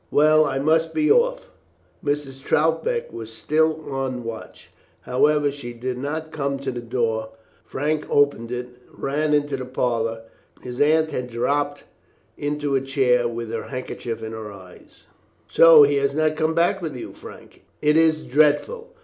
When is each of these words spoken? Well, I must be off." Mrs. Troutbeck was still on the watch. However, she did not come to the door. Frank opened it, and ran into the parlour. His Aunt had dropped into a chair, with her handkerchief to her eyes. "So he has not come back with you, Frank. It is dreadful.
Well, 0.09 0.45
I 0.45 0.57
must 0.57 0.95
be 0.95 1.11
off." 1.11 1.51
Mrs. 2.03 2.41
Troutbeck 2.41 3.13
was 3.13 3.31
still 3.31 3.87
on 3.87 4.15
the 4.15 4.21
watch. 4.23 4.71
However, 5.01 5.51
she 5.51 5.73
did 5.73 5.99
not 5.99 6.31
come 6.31 6.57
to 6.57 6.71
the 6.71 6.81
door. 6.81 7.29
Frank 7.63 8.07
opened 8.09 8.51
it, 8.51 8.69
and 8.89 8.99
ran 9.03 9.35
into 9.35 9.57
the 9.57 9.65
parlour. 9.65 10.21
His 10.63 10.81
Aunt 10.81 11.11
had 11.11 11.29
dropped 11.29 11.83
into 12.35 12.73
a 12.73 12.81
chair, 12.81 13.27
with 13.27 13.51
her 13.51 13.65
handkerchief 13.67 14.21
to 14.21 14.29
her 14.31 14.51
eyes. 14.51 15.05
"So 15.47 15.83
he 15.83 15.97
has 15.97 16.15
not 16.15 16.35
come 16.35 16.55
back 16.55 16.81
with 16.81 16.95
you, 16.97 17.13
Frank. 17.13 17.61
It 17.79 17.95
is 17.95 18.23
dreadful. 18.23 18.89